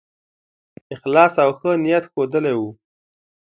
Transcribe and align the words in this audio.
اخلاص 0.95 1.33
او 1.43 1.49
ښه 1.59 1.71
نیت 1.83 2.03
ښودلی 2.11 2.53
وو. 2.57 2.69